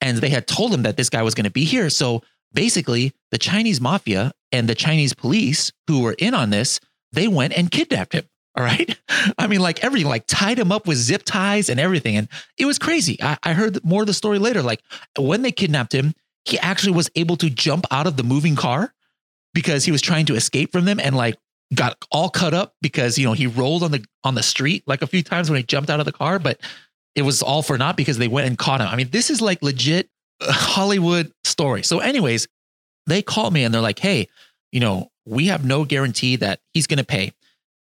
And 0.00 0.18
they 0.18 0.30
had 0.30 0.46
told 0.46 0.72
him 0.72 0.82
that 0.82 0.96
this 0.96 1.10
guy 1.10 1.22
was 1.22 1.34
going 1.34 1.44
to 1.44 1.50
be 1.50 1.64
here. 1.64 1.90
So 1.90 2.22
basically 2.52 3.12
the 3.30 3.38
Chinese 3.38 3.80
mafia 3.80 4.32
and 4.52 4.68
the 4.68 4.74
Chinese 4.74 5.12
police 5.12 5.70
who 5.86 6.00
were 6.00 6.14
in 6.18 6.32
on 6.32 6.50
this, 6.50 6.80
they 7.12 7.28
went 7.28 7.56
and 7.56 7.70
kidnapped 7.70 8.14
him. 8.14 8.24
All 8.56 8.64
right. 8.64 8.98
I 9.38 9.46
mean, 9.46 9.60
like 9.60 9.82
everything, 9.84 10.08
like 10.08 10.26
tied 10.26 10.58
him 10.58 10.72
up 10.72 10.86
with 10.86 10.98
zip 10.98 11.22
ties 11.24 11.68
and 11.68 11.80
everything. 11.80 12.16
And 12.16 12.28
it 12.58 12.66
was 12.66 12.78
crazy. 12.78 13.18
I, 13.22 13.38
I 13.42 13.52
heard 13.52 13.84
more 13.84 14.02
of 14.02 14.06
the 14.06 14.14
story 14.14 14.38
later. 14.38 14.62
Like 14.62 14.82
when 15.18 15.42
they 15.42 15.52
kidnapped 15.52 15.94
him, 15.94 16.14
he 16.44 16.58
actually 16.58 16.92
was 16.92 17.10
able 17.16 17.36
to 17.38 17.50
jump 17.50 17.86
out 17.90 18.06
of 18.06 18.16
the 18.16 18.22
moving 18.22 18.56
car 18.56 18.92
because 19.54 19.84
he 19.84 19.92
was 19.92 20.02
trying 20.02 20.26
to 20.26 20.34
escape 20.34 20.72
from 20.72 20.84
them 20.84 21.00
and 21.00 21.16
like 21.16 21.36
got 21.74 21.96
all 22.10 22.28
cut 22.28 22.54
up 22.54 22.74
because 22.82 23.18
you 23.18 23.26
know 23.26 23.32
he 23.32 23.46
rolled 23.46 23.82
on 23.82 23.90
the 23.90 24.04
on 24.22 24.34
the 24.34 24.42
street 24.42 24.84
like 24.86 25.00
a 25.00 25.06
few 25.06 25.22
times 25.22 25.48
when 25.48 25.56
he 25.56 25.62
jumped 25.62 25.88
out 25.88 25.98
of 25.98 26.06
the 26.06 26.12
car 26.12 26.38
but 26.38 26.60
it 27.14 27.22
was 27.22 27.42
all 27.42 27.62
for 27.62 27.76
naught 27.78 27.96
because 27.96 28.18
they 28.18 28.28
went 28.28 28.46
and 28.46 28.58
caught 28.58 28.82
him 28.82 28.86
i 28.86 28.94
mean 28.94 29.08
this 29.10 29.30
is 29.30 29.40
like 29.40 29.60
legit 29.62 30.08
uh, 30.40 30.52
Hollywood 30.52 31.32
story. 31.44 31.82
So, 31.82 32.00
anyways, 32.00 32.48
they 33.06 33.22
call 33.22 33.50
me 33.50 33.64
and 33.64 33.72
they're 33.72 33.80
like, 33.80 33.98
hey, 33.98 34.28
you 34.72 34.80
know, 34.80 35.10
we 35.24 35.46
have 35.46 35.64
no 35.64 35.84
guarantee 35.84 36.36
that 36.36 36.60
he's 36.72 36.86
going 36.86 36.98
to 36.98 37.04
pay. 37.04 37.32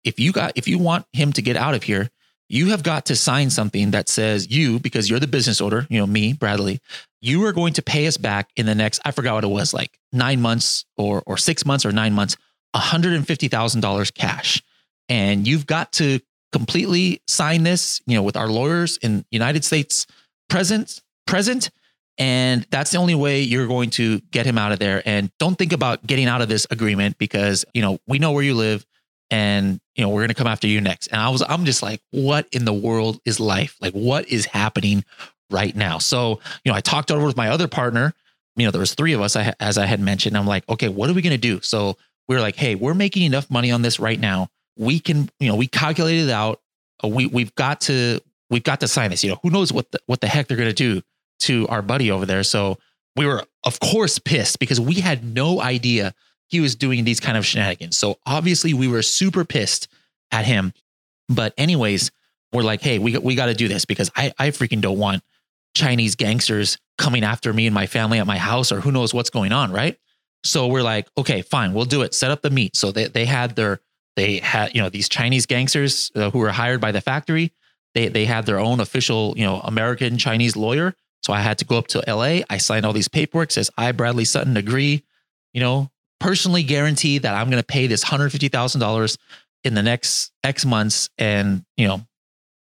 If 0.04 0.18
you 0.18 0.32
got, 0.32 0.52
if 0.56 0.66
you 0.68 0.78
want 0.78 1.06
him 1.12 1.32
to 1.34 1.42
get 1.42 1.56
out 1.56 1.74
of 1.74 1.82
here, 1.82 2.10
you 2.48 2.70
have 2.70 2.82
got 2.82 3.06
to 3.06 3.16
sign 3.16 3.48
something 3.48 3.92
that 3.92 4.08
says 4.08 4.50
you, 4.50 4.80
because 4.80 5.08
you're 5.08 5.20
the 5.20 5.28
business 5.28 5.60
owner, 5.60 5.86
you 5.88 6.00
know, 6.00 6.06
me, 6.06 6.32
Bradley, 6.32 6.80
you 7.20 7.44
are 7.44 7.52
going 7.52 7.74
to 7.74 7.82
pay 7.82 8.08
us 8.08 8.16
back 8.16 8.50
in 8.56 8.66
the 8.66 8.74
next, 8.74 9.00
I 9.04 9.12
forgot 9.12 9.34
what 9.34 9.44
it 9.44 9.48
was, 9.48 9.72
like 9.72 9.96
nine 10.12 10.40
months 10.40 10.84
or 10.96 11.22
or 11.26 11.36
six 11.36 11.64
months 11.64 11.86
or 11.86 11.92
nine 11.92 12.12
months, 12.12 12.36
$150,000 12.74 14.14
cash. 14.14 14.62
And 15.08 15.46
you've 15.46 15.66
got 15.66 15.92
to 15.92 16.20
completely 16.52 17.22
sign 17.28 17.62
this, 17.62 18.00
you 18.06 18.16
know, 18.16 18.22
with 18.22 18.36
our 18.36 18.48
lawyers 18.48 18.96
in 18.96 19.24
United 19.30 19.64
States 19.64 20.06
present, 20.48 21.00
present, 21.26 21.70
and 22.18 22.66
that's 22.70 22.90
the 22.90 22.98
only 22.98 23.14
way 23.14 23.40
you're 23.40 23.68
going 23.68 23.90
to 23.90 24.20
get 24.32 24.44
him 24.44 24.58
out 24.58 24.72
of 24.72 24.78
there. 24.78 25.02
And 25.06 25.30
don't 25.38 25.56
think 25.56 25.72
about 25.72 26.06
getting 26.06 26.26
out 26.26 26.42
of 26.42 26.48
this 26.48 26.66
agreement 26.70 27.16
because, 27.18 27.64
you 27.74 27.80
know, 27.80 27.98
we 28.06 28.18
know 28.18 28.32
where 28.32 28.42
you 28.42 28.54
live 28.54 28.84
and, 29.30 29.80
you 29.94 30.02
know, 30.02 30.08
we're 30.08 30.26
to 30.26 30.34
come 30.34 30.46
after 30.46 30.66
you 30.66 30.80
next. 30.80 31.06
And 31.08 31.20
I 31.20 31.28
was, 31.28 31.42
I'm 31.48 31.64
just 31.64 31.82
like, 31.82 32.00
what 32.10 32.48
in 32.52 32.64
the 32.64 32.72
world 32.72 33.20
is 33.24 33.38
life? 33.38 33.76
Like, 33.80 33.92
what 33.92 34.28
is 34.28 34.46
happening 34.46 35.04
right 35.50 35.74
now? 35.74 35.98
So, 35.98 36.40
you 36.64 36.72
know, 36.72 36.76
I 36.76 36.80
talked 36.80 37.10
over 37.10 37.24
with 37.24 37.36
my 37.36 37.48
other 37.48 37.68
partner. 37.68 38.14
You 38.56 38.64
know, 38.64 38.70
there 38.70 38.80
was 38.80 38.94
three 38.94 39.12
of 39.12 39.20
us, 39.20 39.36
as 39.36 39.78
I 39.78 39.86
had 39.86 40.00
mentioned. 40.00 40.36
I'm 40.36 40.46
like, 40.46 40.68
okay, 40.68 40.88
what 40.88 41.08
are 41.08 41.14
we 41.14 41.22
to 41.22 41.38
do? 41.38 41.60
So 41.60 41.96
we 42.28 42.36
are 42.36 42.40
like, 42.40 42.56
hey, 42.56 42.74
we're 42.74 42.94
making 42.94 43.22
enough 43.22 43.50
money 43.50 43.70
on 43.70 43.82
this 43.82 44.00
right 44.00 44.18
now. 44.18 44.48
We 44.76 45.00
can, 45.00 45.30
you 45.38 45.48
know, 45.48 45.56
we 45.56 45.66
calculated 45.66 46.28
it 46.28 46.30
out. 46.30 46.60
Uh, 47.02 47.08
we 47.08 47.26
we've 47.26 47.54
got 47.54 47.80
to 47.82 48.20
we've 48.50 48.62
got 48.62 48.80
to 48.80 48.88
sign 48.88 49.10
this. 49.10 49.22
You 49.24 49.30
know, 49.30 49.40
who 49.42 49.50
knows 49.50 49.72
what 49.72 49.90
the, 49.92 50.00
what 50.06 50.20
the 50.20 50.26
heck 50.26 50.48
they're 50.48 50.56
to 50.68 50.72
do 50.72 51.02
to 51.40 51.66
our 51.68 51.82
buddy 51.82 52.10
over 52.10 52.26
there. 52.26 52.42
So 52.42 52.78
we 53.16 53.26
were, 53.26 53.44
of 53.64 53.80
course, 53.80 54.18
pissed 54.18 54.58
because 54.58 54.80
we 54.80 54.94
had 54.94 55.24
no 55.24 55.60
idea 55.60 56.14
he 56.50 56.60
was 56.60 56.74
doing 56.74 57.04
these 57.04 57.20
kind 57.20 57.36
of 57.36 57.46
shenanigans. 57.46 57.96
So 57.96 58.18
obviously, 58.26 58.74
we 58.74 58.88
were 58.88 59.02
super 59.02 59.44
pissed 59.44 59.88
at 60.30 60.44
him. 60.44 60.72
But 61.28 61.54
anyways, 61.56 62.10
we're 62.52 62.62
like, 62.62 62.82
hey, 62.82 62.98
we 62.98 63.16
we 63.18 63.34
got 63.34 63.46
to 63.46 63.54
do 63.54 63.68
this 63.68 63.84
because 63.84 64.10
I 64.16 64.32
I 64.38 64.48
freaking 64.50 64.80
don't 64.80 64.98
want 64.98 65.22
Chinese 65.74 66.16
gangsters 66.16 66.78
coming 66.98 67.24
after 67.24 67.52
me 67.52 67.66
and 67.66 67.74
my 67.74 67.86
family 67.86 68.18
at 68.18 68.26
my 68.26 68.38
house 68.38 68.72
or 68.72 68.80
who 68.80 68.92
knows 68.92 69.14
what's 69.14 69.30
going 69.30 69.52
on, 69.52 69.72
right? 69.72 69.96
So 70.42 70.66
we're 70.66 70.82
like, 70.82 71.08
okay, 71.16 71.42
fine, 71.42 71.72
we'll 71.72 71.84
do 71.84 72.02
it. 72.02 72.14
Set 72.14 72.30
up 72.30 72.42
the 72.42 72.50
meet. 72.50 72.76
So 72.76 72.92
they 72.92 73.06
they 73.06 73.24
had 73.24 73.56
their 73.56 73.80
they 74.16 74.38
had 74.38 74.74
you 74.74 74.82
know 74.82 74.88
these 74.88 75.08
Chinese 75.08 75.46
gangsters 75.46 76.10
uh, 76.14 76.30
who 76.30 76.40
were 76.40 76.50
hired 76.50 76.80
by 76.80 76.92
the 76.92 77.00
factory. 77.00 77.52
They 77.94 78.08
they 78.08 78.24
had 78.24 78.46
their 78.46 78.58
own 78.58 78.80
official 78.80 79.34
you 79.36 79.44
know 79.44 79.60
American 79.60 80.18
Chinese 80.18 80.56
lawyer 80.56 80.94
so 81.22 81.32
I 81.32 81.40
had 81.40 81.58
to 81.58 81.64
go 81.64 81.76
up 81.76 81.86
to 81.88 82.02
LA. 82.06 82.40
I 82.48 82.58
signed 82.58 82.86
all 82.86 82.92
these 82.92 83.08
paperwork, 83.08 83.50
says 83.50 83.70
I, 83.76 83.92
Bradley 83.92 84.24
Sutton, 84.24 84.56
agree, 84.56 85.04
you 85.52 85.60
know, 85.60 85.90
personally 86.20 86.62
guarantee 86.62 87.18
that 87.18 87.34
I'm 87.34 87.50
going 87.50 87.62
to 87.62 87.66
pay 87.66 87.86
this 87.86 88.04
$150,000 88.04 89.18
in 89.64 89.74
the 89.74 89.82
next 89.82 90.32
X 90.44 90.64
months. 90.64 91.10
And, 91.18 91.64
you 91.76 91.88
know, 91.88 92.02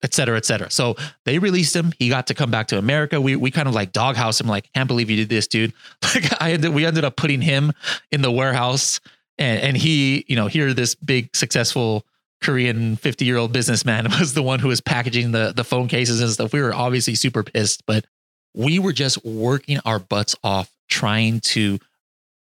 et 0.03 0.13
cetera, 0.13 0.37
et 0.37 0.45
cetera. 0.45 0.69
So 0.69 0.95
they 1.25 1.39
released 1.39 1.75
him. 1.75 1.93
He 1.97 2.09
got 2.09 2.27
to 2.27 2.33
come 2.33 2.51
back 2.51 2.67
to 2.67 2.77
America. 2.77 3.21
We 3.21 3.35
we 3.35 3.51
kind 3.51 3.67
of 3.67 3.73
like 3.73 3.93
doghouse 3.93 4.39
him, 4.39 4.47
like, 4.47 4.71
can't 4.73 4.87
believe 4.87 5.09
you 5.09 5.15
did 5.15 5.29
this, 5.29 5.47
dude. 5.47 5.73
Like 6.15 6.41
I 6.41 6.51
ended, 6.51 6.73
we 6.73 6.85
ended 6.85 7.05
up 7.05 7.15
putting 7.15 7.41
him 7.41 7.71
in 8.11 8.21
the 8.21 8.31
warehouse 8.31 8.99
and 9.37 9.61
and 9.61 9.77
he, 9.77 10.25
you 10.27 10.35
know, 10.35 10.47
here 10.47 10.73
this 10.73 10.95
big 10.95 11.35
successful 11.35 12.05
Korean 12.41 12.97
50 12.97 13.25
year 13.25 13.37
old 13.37 13.53
businessman 13.53 14.05
was 14.19 14.33
the 14.33 14.43
one 14.43 14.59
who 14.59 14.67
was 14.67 14.81
packaging 14.81 15.31
the 15.31 15.53
the 15.55 15.63
phone 15.63 15.87
cases 15.87 16.21
and 16.21 16.29
stuff. 16.29 16.53
We 16.53 16.61
were 16.61 16.73
obviously 16.73 17.15
super 17.15 17.43
pissed, 17.43 17.85
but 17.85 18.05
we 18.53 18.79
were 18.79 18.93
just 18.93 19.23
working 19.25 19.79
our 19.85 19.99
butts 19.99 20.35
off 20.43 20.71
trying 20.89 21.39
to 21.39 21.79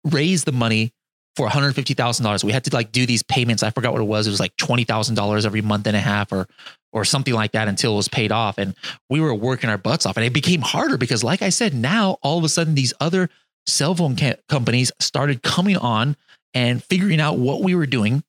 raise 0.04 0.44
the 0.44 0.52
money 0.52 0.92
for 1.36 1.48
$150,000. 1.48 2.44
We 2.44 2.52
had 2.52 2.64
to 2.64 2.74
like 2.74 2.92
do 2.92 3.06
these 3.06 3.22
payments. 3.22 3.62
I 3.62 3.70
forgot 3.70 3.92
what 3.92 4.02
it 4.02 4.06
was. 4.06 4.26
It 4.26 4.30
was 4.30 4.40
like 4.40 4.56
$20,000 4.56 5.46
every 5.46 5.62
month 5.62 5.86
and 5.86 5.96
a 5.96 6.00
half 6.00 6.32
or 6.32 6.46
or 6.92 7.04
something 7.04 7.34
like 7.34 7.52
that 7.52 7.68
until 7.68 7.94
it 7.94 7.96
was 7.96 8.08
paid 8.08 8.30
off 8.30 8.58
and 8.58 8.74
we 9.08 9.20
were 9.20 9.34
working 9.34 9.70
our 9.70 9.78
butts 9.78 10.04
off 10.04 10.16
and 10.16 10.26
it 10.26 10.32
became 10.32 10.60
harder 10.60 10.98
because 10.98 11.24
like 11.24 11.42
I 11.42 11.48
said 11.48 11.74
now 11.74 12.18
all 12.22 12.38
of 12.38 12.44
a 12.44 12.48
sudden 12.48 12.74
these 12.74 12.92
other 13.00 13.30
cell 13.66 13.94
phone 13.94 14.16
ca- 14.16 14.36
companies 14.48 14.92
started 15.00 15.42
coming 15.42 15.76
on 15.76 16.16
and 16.54 16.84
figuring 16.84 17.20
out 17.20 17.38
what 17.38 17.62
we 17.62 17.74
were 17.74 17.86
doing 17.86 18.22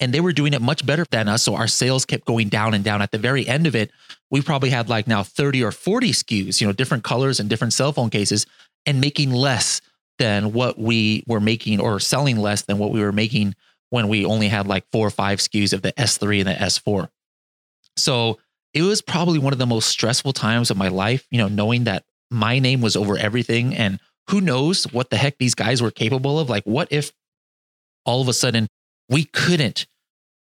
and 0.00 0.12
they 0.12 0.20
were 0.20 0.32
doing 0.32 0.52
it 0.52 0.60
much 0.60 0.84
better 0.84 1.06
than 1.10 1.28
us 1.28 1.42
so 1.42 1.54
our 1.54 1.66
sales 1.66 2.04
kept 2.04 2.26
going 2.26 2.48
down 2.48 2.74
and 2.74 2.84
down 2.84 3.00
at 3.00 3.10
the 3.10 3.18
very 3.18 3.46
end 3.48 3.66
of 3.66 3.74
it 3.74 3.90
we 4.30 4.42
probably 4.42 4.70
had 4.70 4.88
like 4.88 5.06
now 5.06 5.22
30 5.22 5.64
or 5.64 5.72
40 5.72 6.10
SKUs 6.10 6.60
you 6.60 6.66
know 6.66 6.72
different 6.72 7.04
colors 7.04 7.40
and 7.40 7.48
different 7.48 7.72
cell 7.72 7.92
phone 7.92 8.10
cases 8.10 8.44
and 8.84 9.00
making 9.00 9.32
less 9.32 9.80
than 10.18 10.52
what 10.52 10.78
we 10.78 11.24
were 11.26 11.40
making 11.40 11.80
or 11.80 12.00
selling 12.00 12.36
less 12.36 12.62
than 12.62 12.78
what 12.78 12.90
we 12.90 13.00
were 13.00 13.12
making 13.12 13.54
when 13.90 14.08
we 14.08 14.24
only 14.24 14.48
had 14.48 14.66
like 14.66 14.84
four 14.92 15.06
or 15.06 15.10
five 15.10 15.38
SKUs 15.38 15.72
of 15.72 15.82
the 15.82 15.92
S3 15.92 16.40
and 16.40 16.48
the 16.48 16.54
S4. 16.54 17.08
So 17.96 18.38
it 18.74 18.82
was 18.82 19.00
probably 19.02 19.38
one 19.38 19.52
of 19.52 19.58
the 19.58 19.66
most 19.66 19.88
stressful 19.88 20.32
times 20.32 20.70
of 20.70 20.76
my 20.76 20.88
life, 20.88 21.26
you 21.30 21.38
know, 21.38 21.48
knowing 21.48 21.84
that 21.84 22.04
my 22.30 22.58
name 22.58 22.80
was 22.80 22.96
over 22.96 23.16
everything 23.16 23.74
and 23.74 23.98
who 24.28 24.40
knows 24.40 24.84
what 24.92 25.10
the 25.10 25.16
heck 25.16 25.38
these 25.38 25.54
guys 25.54 25.80
were 25.80 25.90
capable 25.90 26.38
of. 26.38 26.50
Like, 26.50 26.64
what 26.64 26.88
if 26.90 27.12
all 28.04 28.20
of 28.20 28.28
a 28.28 28.34
sudden 28.34 28.68
we 29.08 29.24
couldn't, 29.24 29.86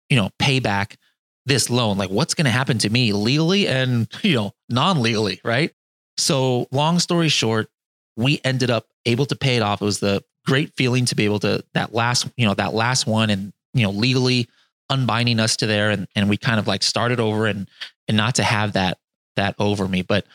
you 0.10 0.18
know, 0.18 0.30
pay 0.40 0.60
back 0.60 0.98
this 1.46 1.70
loan? 1.70 1.98
Like, 1.98 2.10
what's 2.10 2.34
going 2.34 2.46
to 2.46 2.52
happen 2.52 2.80
to 2.80 2.90
me 2.90 3.14
legally 3.14 3.68
and, 3.68 4.08
you 4.24 4.36
know, 4.36 4.54
non 4.68 5.02
legally, 5.02 5.40
right? 5.44 5.72
So, 6.18 6.68
long 6.72 6.98
story 6.98 7.30
short, 7.30 7.70
we 8.18 8.42
ended 8.44 8.70
up 8.70 8.88
able 9.06 9.26
to 9.28 9.36
pay 9.36 9.56
it 9.56 9.62
off. 9.62 9.82
It 9.82 9.86
was 9.86 10.00
the 10.00 10.24
great 10.46 10.74
feeling 10.76 11.06
to 11.06 11.16
be 11.16 11.26
able 11.26 11.40
to 11.40 11.64
that 11.74 11.94
last, 11.94 12.28
you 12.36 12.46
know, 12.46 12.54
that 12.56 12.74
last 12.74 13.08
one 13.08 13.30
and, 13.30 13.54
you 13.74 13.84
know, 13.84 13.92
legally 13.92 14.50
unbinding 14.90 15.40
us 15.40 15.58
to 15.58 15.68
there 15.68 15.90
and 15.92 16.08
and 16.16 16.30
we 16.30 16.38
kind 16.38 16.60
of 16.60 16.68
like 16.68 16.82
started 16.84 17.20
over 17.20 17.46
and 17.46 17.70
and 18.08 18.18
not 18.18 18.36
to 18.36 18.44
have 18.44 18.74
that 18.74 18.98
that 19.36 19.56
over 19.60 19.88
me. 19.88 20.02
But 20.02 20.26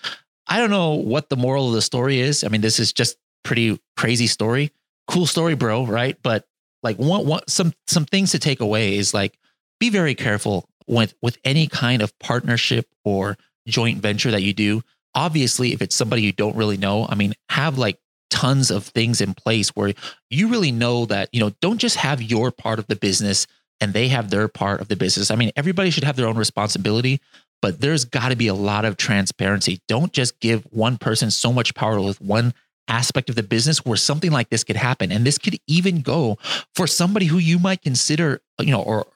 I 0.47 0.59
don't 0.59 0.71
know 0.71 0.95
what 0.95 1.29
the 1.29 1.37
moral 1.37 1.69
of 1.69 1.75
the 1.75 1.83
story 1.83 2.21
is. 2.21 2.45
I 2.45 2.49
mean, 2.49 2.61
this 2.61 2.79
is 2.79 2.93
just 2.93 3.17
pretty 3.45 3.81
crazy 3.97 4.27
story. 4.27 4.71
Cool 5.09 5.27
story, 5.27 5.55
bro, 5.55 5.85
right? 5.87 6.17
But 6.23 6.47
like 6.83 6.97
one, 6.97 7.27
one 7.27 7.43
some 7.49 7.73
some 7.87 8.05
things 8.05 8.33
to 8.33 8.39
take 8.39 8.61
away 8.61 8.97
is 8.97 9.13
like 9.13 9.39
be 9.81 9.91
very 9.91 10.15
careful 10.15 10.69
with 10.87 11.15
with 11.23 11.39
any 11.45 11.67
kind 11.67 12.03
of 12.03 12.17
partnership 12.19 12.87
or 13.05 13.37
joint 13.67 14.01
venture 14.01 14.31
that 14.31 14.43
you 14.43 14.53
do. 14.53 14.83
Obviously, 15.15 15.73
if 15.73 15.83
it's 15.83 15.95
somebody 15.95 16.23
you 16.23 16.33
don't 16.33 16.57
really 16.57 16.77
know, 16.77 17.07
I 17.09 17.15
mean, 17.15 17.35
have 17.51 17.79
like 17.79 17.99
tons 18.31 18.71
of 18.71 18.87
things 18.87 19.21
in 19.21 19.35
place 19.35 19.69
where 19.71 19.93
you 20.31 20.49
really 20.49 20.73
know 20.73 21.05
that, 21.07 21.29
you 21.33 21.41
know, 21.41 21.51
don't 21.61 21.79
just 21.79 21.97
have 21.97 22.23
your 22.23 22.51
part 22.51 22.79
of 22.79 22.87
the 22.87 22.97
business 22.97 23.47
and 23.81 23.93
they 23.93 24.09
have 24.09 24.31
their 24.31 24.49
part 24.49 24.81
of 24.81 24.89
the 24.89 24.97
business. 24.97 25.31
I 25.31 25.37
mean, 25.37 25.51
everybody 25.57 25.91
should 25.91 26.05
have 26.05 26.17
their 26.17 26.27
own 26.27 26.37
responsibility, 26.39 27.21
but 27.61 27.81
there's 27.81 28.05
got 28.05 28.31
to 28.31 28.37
be 28.37 28.47
a 28.47 28.55
lot 28.55 28.85
of 28.85 28.97
transparency. 28.97 29.81
Don't 29.87 30.13
just 30.13 30.41
give 30.41 30.65
one 30.71 30.97
person 30.97 31.31
so 31.31 31.53
much 31.53 31.75
power 31.75 32.01
with 32.01 32.21
one 32.21 32.55
aspect 32.89 33.29
of 33.29 33.37
the 33.37 33.43
business 33.43 33.85
where 33.85 33.97
something 33.97 34.31
like 34.31 34.51
this 34.51 34.65
could 34.65 34.77
happen. 34.77 35.13
And 35.13 35.27
this 35.27 35.39
could 35.39 35.59
even 35.67 36.01
go 36.01 36.39
for 36.75 36.87
somebody 36.87 37.27
who 37.27 37.39
you 37.39 37.59
might 37.59 37.83
consider, 37.83 38.41
you 38.59 38.71
know, 38.73 38.83
or 38.83 39.07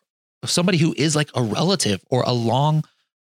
somebody 0.45 0.79
who 0.79 0.95
is 0.97 1.17
like 1.17 1.31
a 1.35 1.43
relative 1.43 2.05
or 2.11 2.23
a 2.23 2.33
long, 2.33 2.85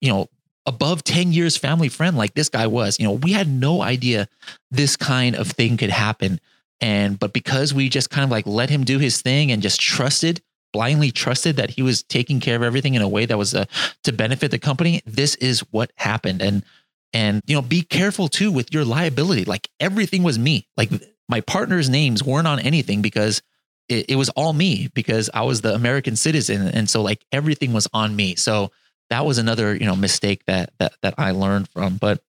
you 0.00 0.10
know, 0.10 0.28
above 0.68 1.02
10 1.02 1.32
years 1.32 1.56
family 1.56 1.88
friend 1.88 2.16
like 2.16 2.34
this 2.34 2.50
guy 2.50 2.66
was. 2.66 3.00
You 3.00 3.06
know, 3.06 3.12
we 3.12 3.32
had 3.32 3.48
no 3.48 3.80
idea 3.80 4.28
this 4.70 4.96
kind 4.96 5.34
of 5.34 5.48
thing 5.48 5.78
could 5.78 5.90
happen. 5.90 6.40
And, 6.80 7.18
but 7.18 7.32
because 7.32 7.72
we 7.72 7.88
just 7.88 8.10
kind 8.10 8.22
of 8.22 8.30
like 8.30 8.46
let 8.46 8.68
him 8.68 8.84
do 8.84 8.98
his 8.98 9.22
thing 9.22 9.50
and 9.50 9.62
just 9.62 9.80
trusted, 9.80 10.42
blindly 10.75 11.10
trusted 11.10 11.56
that 11.56 11.70
he 11.70 11.82
was 11.82 12.02
taking 12.02 12.38
care 12.38 12.54
of 12.54 12.62
everything 12.62 12.94
in 12.94 13.00
a 13.00 13.08
way 13.08 13.25
that 13.25 13.38
was 13.38 13.54
uh, 13.54 13.64
to 14.04 14.12
benefit 14.12 14.50
the 14.50 14.58
company, 14.58 15.00
this 15.06 15.34
is 15.37 15.60
what 15.70 15.90
happened. 15.96 16.42
And, 16.42 16.62
and, 17.14 17.42
you 17.46 17.54
know, 17.54 17.62
be 17.62 17.80
careful 17.80 18.28
too 18.28 18.52
with 18.52 18.72
your 18.72 18.84
liability. 18.84 19.46
Like 19.46 19.70
everything 19.80 20.22
was 20.22 20.38
me. 20.38 20.68
Like 20.76 20.90
my 21.30 21.40
partner's 21.40 21.88
names 21.88 22.22
weren't 22.22 22.46
on 22.46 22.60
anything 22.60 23.00
because 23.00 23.40
it, 23.88 24.10
it 24.10 24.16
was 24.16 24.28
all 24.30 24.52
me 24.52 24.88
because 24.92 25.30
I 25.32 25.42
was 25.44 25.62
the 25.62 25.75
American 25.75 26.14
citizen. 26.14 26.68
And 26.68 26.90
so 26.90 27.00
like 27.00 27.25
everything 27.32 27.72
was 27.72 27.88
on 27.94 28.14
me. 28.14 28.37
So, 28.37 28.70
that 29.10 29.24
was 29.24 29.38
another 29.38 29.74
you 29.74 29.86
know 29.86 29.96
mistake 29.96 30.44
that 30.46 30.72
that 30.78 30.94
that 31.02 31.14
I 31.18 31.32
learned 31.32 31.68
from. 31.68 31.96
But 31.96 32.22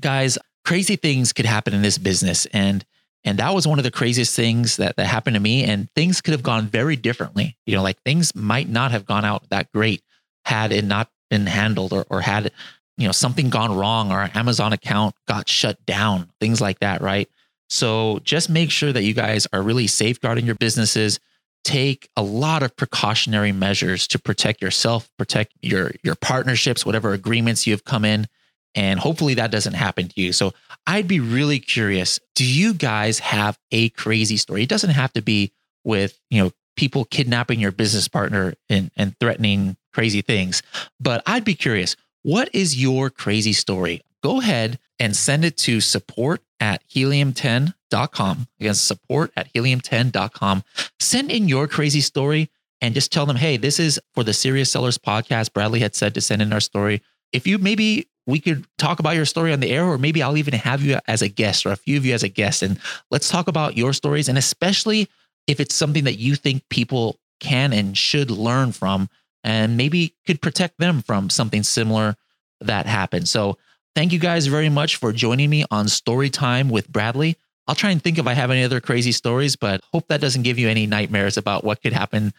guys, 0.00 0.38
crazy 0.64 0.96
things 0.96 1.32
could 1.32 1.46
happen 1.46 1.74
in 1.74 1.82
this 1.82 1.98
business, 1.98 2.46
and 2.46 2.84
and 3.24 3.38
that 3.38 3.54
was 3.54 3.66
one 3.66 3.78
of 3.78 3.84
the 3.84 3.90
craziest 3.90 4.34
things 4.34 4.76
that 4.76 4.96
that 4.96 5.06
happened 5.06 5.34
to 5.34 5.40
me. 5.40 5.64
And 5.64 5.88
things 5.94 6.20
could 6.20 6.32
have 6.32 6.42
gone 6.42 6.66
very 6.66 6.96
differently. 6.96 7.56
You 7.66 7.76
know, 7.76 7.82
like 7.82 8.00
things 8.02 8.34
might 8.34 8.68
not 8.68 8.90
have 8.90 9.06
gone 9.06 9.24
out 9.24 9.48
that 9.50 9.70
great 9.72 10.02
had 10.44 10.72
it 10.72 10.84
not 10.84 11.08
been 11.30 11.46
handled 11.46 11.92
or 11.92 12.04
or 12.10 12.20
had 12.20 12.50
you 12.96 13.06
know 13.06 13.12
something 13.12 13.50
gone 13.50 13.74
wrong 13.74 14.12
or 14.12 14.30
Amazon 14.34 14.72
account 14.72 15.14
got 15.26 15.48
shut 15.48 15.84
down, 15.86 16.30
things 16.40 16.60
like 16.60 16.80
that, 16.80 17.00
right? 17.00 17.28
So 17.68 18.20
just 18.22 18.50
make 18.50 18.70
sure 18.70 18.92
that 18.92 19.02
you 19.02 19.14
guys 19.14 19.46
are 19.52 19.62
really 19.62 19.86
safeguarding 19.86 20.44
your 20.44 20.56
businesses 20.56 21.18
take 21.64 22.08
a 22.16 22.22
lot 22.22 22.62
of 22.62 22.76
precautionary 22.76 23.52
measures 23.52 24.06
to 24.08 24.18
protect 24.18 24.60
yourself, 24.62 25.08
protect 25.18 25.52
your 25.62 25.92
your 26.02 26.14
partnerships, 26.14 26.84
whatever 26.84 27.12
agreements 27.12 27.66
you 27.66 27.72
have 27.72 27.84
come 27.84 28.04
in, 28.04 28.26
and 28.74 29.00
hopefully 29.00 29.34
that 29.34 29.50
doesn't 29.50 29.74
happen 29.74 30.08
to 30.08 30.20
you. 30.20 30.32
So 30.32 30.52
I'd 30.86 31.08
be 31.08 31.20
really 31.20 31.60
curious, 31.60 32.18
do 32.34 32.44
you 32.44 32.74
guys 32.74 33.20
have 33.20 33.58
a 33.70 33.90
crazy 33.90 34.36
story? 34.36 34.62
It 34.62 34.68
doesn't 34.68 34.90
have 34.90 35.12
to 35.12 35.22
be 35.22 35.52
with, 35.84 36.18
you 36.30 36.42
know, 36.42 36.52
people 36.76 37.04
kidnapping 37.04 37.60
your 37.60 37.72
business 37.72 38.08
partner 38.08 38.54
and, 38.68 38.90
and 38.96 39.18
threatening 39.18 39.76
crazy 39.92 40.22
things, 40.22 40.62
but 40.98 41.22
I'd 41.26 41.44
be 41.44 41.54
curious, 41.54 41.96
what 42.22 42.48
is 42.54 42.80
your 42.80 43.10
crazy 43.10 43.52
story? 43.52 44.00
Go 44.22 44.40
ahead 44.40 44.78
and 44.98 45.14
send 45.14 45.44
it 45.44 45.56
to 45.58 45.80
support 45.80 46.40
at 46.60 46.86
helium10 46.88 47.74
helium10.com. 47.92 48.48
Again, 48.60 48.74
support 48.74 49.32
at 49.36 49.52
helium10.com. 49.52 50.64
Send 51.00 51.30
in 51.30 51.48
your 51.48 51.66
crazy 51.68 52.00
story 52.00 52.50
and 52.80 52.94
just 52.94 53.12
tell 53.12 53.26
them, 53.26 53.36
hey, 53.36 53.56
this 53.56 53.78
is 53.78 54.00
for 54.14 54.24
the 54.24 54.32
Serious 54.32 54.70
Sellers 54.70 54.98
podcast. 54.98 55.52
Bradley 55.52 55.80
had 55.80 55.94
said 55.94 56.14
to 56.14 56.20
send 56.20 56.42
in 56.42 56.52
our 56.52 56.60
story. 56.60 57.02
If 57.32 57.46
you 57.46 57.58
maybe 57.58 58.08
we 58.26 58.38
could 58.38 58.66
talk 58.78 59.00
about 59.00 59.16
your 59.16 59.24
story 59.24 59.52
on 59.52 59.60
the 59.60 59.70
air, 59.70 59.84
or 59.84 59.98
maybe 59.98 60.22
I'll 60.22 60.36
even 60.36 60.54
have 60.54 60.80
you 60.82 60.98
as 61.08 61.22
a 61.22 61.28
guest 61.28 61.66
or 61.66 61.72
a 61.72 61.76
few 61.76 61.96
of 61.96 62.06
you 62.06 62.14
as 62.14 62.22
a 62.22 62.28
guest. 62.28 62.62
And 62.62 62.78
let's 63.10 63.28
talk 63.28 63.48
about 63.48 63.76
your 63.76 63.92
stories. 63.92 64.28
And 64.28 64.38
especially 64.38 65.08
if 65.48 65.58
it's 65.58 65.74
something 65.74 66.04
that 66.04 66.18
you 66.18 66.36
think 66.36 66.62
people 66.68 67.18
can 67.40 67.72
and 67.72 67.98
should 67.98 68.30
learn 68.30 68.70
from, 68.70 69.08
and 69.42 69.76
maybe 69.76 70.14
could 70.24 70.40
protect 70.40 70.78
them 70.78 71.02
from 71.02 71.28
something 71.28 71.64
similar 71.64 72.14
that 72.60 72.86
happened. 72.86 73.28
So, 73.28 73.58
thank 73.96 74.12
you 74.12 74.20
guys 74.20 74.46
very 74.46 74.68
much 74.68 74.94
for 74.96 75.12
joining 75.12 75.50
me 75.50 75.64
on 75.68 75.88
Story 75.88 76.30
Time 76.30 76.68
with 76.68 76.88
Bradley. 76.88 77.36
I'll 77.66 77.74
try 77.74 77.90
and 77.90 78.02
think 78.02 78.18
if 78.18 78.26
I 78.26 78.32
have 78.34 78.50
any 78.50 78.64
other 78.64 78.80
crazy 78.80 79.12
stories, 79.12 79.56
but 79.56 79.80
hope 79.92 80.08
that 80.08 80.20
doesn't 80.20 80.42
give 80.42 80.58
you 80.58 80.68
any 80.68 80.86
nightmares 80.86 81.36
about 81.36 81.64
what 81.64 81.80
could 81.82 81.92
happen, 81.92 82.32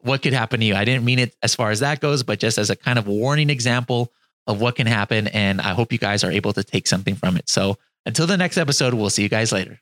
what 0.00 0.22
could 0.22 0.32
happen 0.32 0.60
to 0.60 0.66
you. 0.66 0.74
I 0.74 0.84
didn't 0.84 1.04
mean 1.04 1.18
it 1.18 1.34
as 1.42 1.54
far 1.54 1.70
as 1.70 1.80
that 1.80 2.00
goes, 2.00 2.22
but 2.22 2.38
just 2.38 2.56
as 2.56 2.70
a 2.70 2.76
kind 2.76 2.98
of 2.98 3.06
warning 3.06 3.50
example 3.50 4.12
of 4.46 4.60
what 4.60 4.76
can 4.76 4.86
happen. 4.86 5.28
And 5.28 5.60
I 5.60 5.74
hope 5.74 5.92
you 5.92 5.98
guys 5.98 6.24
are 6.24 6.30
able 6.30 6.52
to 6.54 6.64
take 6.64 6.86
something 6.86 7.14
from 7.14 7.36
it. 7.36 7.48
So 7.48 7.76
until 8.06 8.26
the 8.26 8.38
next 8.38 8.56
episode, 8.56 8.94
we'll 8.94 9.10
see 9.10 9.22
you 9.22 9.28
guys 9.28 9.52
later. 9.52 9.80